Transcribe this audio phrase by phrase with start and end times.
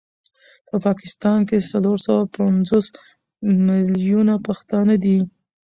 [0.67, 2.85] په پاکستان کي څلور سوه پنځوس
[3.67, 5.17] مليونه پښتانه دي